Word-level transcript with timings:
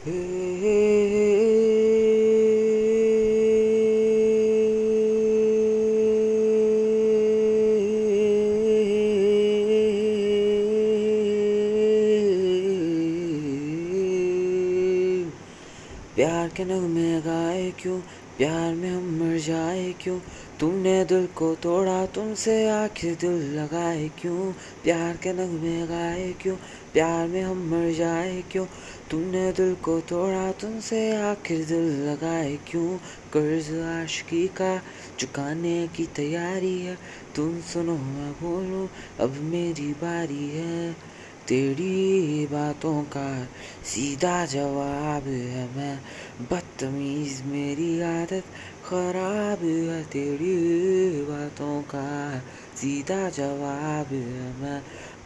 प्यार 0.00 0.12
के 16.48 16.64
में 16.88 17.20
गाए 17.20 17.72
क्यों? 17.82 18.00
प्यार 18.40 18.74
में 18.74 18.90
हम 18.90 19.20
मर 19.20 19.38
जाए 19.38 19.94
क्यों? 20.00 20.20
तुमने 20.60 21.04
दिल 21.04 21.26
को 21.26 21.54
तोड़ा, 21.54 22.06
तुमसे 22.06 22.68
आखिर 22.68 23.14
दिल 23.14 23.30
लगाए 23.30 24.10
क्यों? 24.20 24.52
प्यार 24.84 25.16
के 25.16 25.32
नग 25.32 25.50
में 25.50 25.88
गाए 25.88 26.34
क्यों? 26.40 26.56
प्यार 26.92 27.28
में 27.28 27.42
हम 27.42 27.70
मर 27.70 27.92
जाए 27.92 28.44
क्यों? 28.52 28.66
तुमने 29.10 29.52
दिल 29.52 29.74
को 29.74 30.00
तोड़ा, 30.00 30.52
तुमसे 30.52 31.16
आखिर 31.16 31.64
दिल 31.64 31.82
लगाए 31.82 32.58
क्यों? 32.68 32.96
कर्ज 33.36 33.74
आशकी 33.78 34.46
का 34.46 34.82
चुकाने 35.18 35.88
की 35.96 36.06
तैयारी 36.06 36.80
है। 36.80 36.98
तुम 37.36 37.60
सुनो, 37.60 37.96
मैं 37.96 38.32
बोलूँ, 38.32 38.88
अब 39.20 39.30
मेरी 39.30 39.92
बारी 39.92 40.48
है। 40.48 40.96
तेरी 41.50 42.46
बातों 42.46 43.02
का 43.02 43.44
सीधा 43.84 44.46
जवाब 44.46 45.22
है, 45.22 45.76
मैं 45.76 46.00
बदतमीज, 46.42 47.42
मेरी 47.42 48.00
आदत 48.00 48.44
खराब 48.86 49.58
है, 49.64 50.04
तेरी 50.04 51.10
बातों 51.22 51.82
का 51.82 52.38
सीधा 52.76 53.28
जवाब 53.28 54.06
है, 54.12 54.60
मैं 54.60 54.82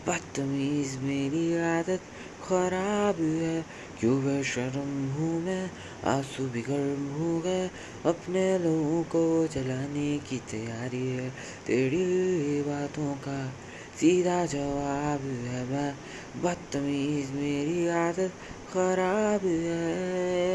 बदतमीज, 0.09 0.97
मेरी 0.97 1.57
आदत 1.57 2.01
खराब 2.49 3.15
है। 3.21 3.67
क्यों 4.01 4.23
वह 4.23 4.43
शर्म 4.43 5.13
हूँ 5.13 5.43
मैं, 5.43 5.71
आँसू 6.07 6.49
भी 6.49 6.63
गर्म 6.63 7.07
हो 7.07 7.41
गए, 7.41 7.67
अपने 8.07 8.59
लोगों 8.59 9.03
को 9.03 9.47
जलाने 9.47 10.19
की 10.19 10.37
तैयारी 10.37 11.07
है। 11.07 11.31
तेरी 11.67 12.63
बातों 12.63 13.15
का 13.15 13.53
सीधा 14.01 14.47
जवाब 14.47 15.21
है, 15.21 15.65
मैं 15.71 15.95
बदतमीज 16.43 17.31
मेरी 17.31 17.89
आदत 17.89 18.33
खराब 18.73 19.41
है। 19.45 20.55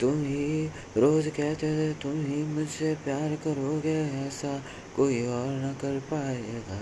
तुम 0.00 0.22
ही 0.22 0.66
रोज 0.96 1.26
कहते 1.26 1.66
थे, 1.66 1.92
तुम 1.92 2.12
ही 2.12 2.42
मुझसे 2.42 2.94
प्यार 2.94 3.36
करोगे, 3.44 3.96
ऐसा 4.26 4.62
कोई 4.96 5.26
और 5.26 5.48
न 5.48 5.76
कर 5.82 5.98
पाएगा। 5.98 6.80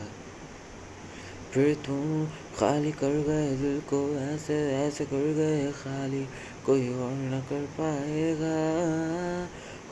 फिर 1.52 1.74
तुम 1.74 2.26
खाली 2.26 2.92
कर 2.92 3.10
गए, 3.10 3.56
दिल 3.56 3.80
को 3.80 4.14
ऐसे 4.14 4.72
ऐसे 4.72 5.04
कर 5.04 5.32
गए, 5.34 5.72
खाली 5.72 6.26
कोई 6.66 6.88
और 6.88 7.12
न 7.12 7.40
कर 7.50 7.64
पाएगा। 7.80 8.56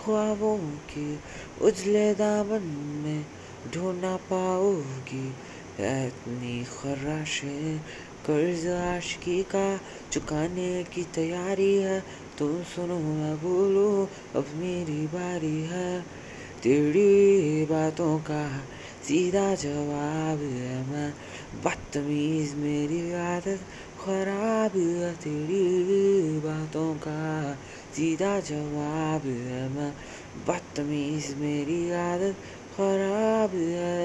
ख्वाबों 0.04 0.58
की 0.58 1.18
उजले 1.62 2.14
दामन 2.14 2.62
में 3.04 3.26
ढूंढ 3.74 4.02
ना 4.02 4.16
पाओगी। 4.16 5.28
इतनी 5.80 6.64
खराशें 6.64 7.78
कर्ज 8.26 8.66
आशकी 8.66 9.42
का 9.42 9.80
चुकाने 10.12 10.84
की 10.84 11.02
तैयारी 11.02 11.76
है। 11.76 12.04
तुम 12.38 12.62
सुनो, 12.62 12.98
मैं 12.98 13.36
बोलो, 13.36 14.08
अब 14.36 14.46
मेरी 14.54 15.06
बारी 15.06 15.62
है। 15.62 16.02
तेरी 16.62 17.64
बातों 17.64 18.18
का 18.18 18.58
सीधा 19.04 19.54
जवाब 19.54 20.38
है, 20.40 20.92
मैं 20.92 21.14
बदतमीज 21.64 22.54
मेरी 22.54 23.12
आदत 23.12 23.60
खराब 24.04 24.76
है। 24.76 25.12
तेरी 25.12 26.38
बातों 26.38 26.94
का 26.94 27.54
सीधा 27.94 28.40
जवाब 28.40 29.22
है, 29.26 29.68
मैं 29.68 29.92
बदतमीज 30.48 31.34
मेरी 31.36 31.90
आदत 31.90 32.36
खराब 32.76 33.54
है 33.54 33.95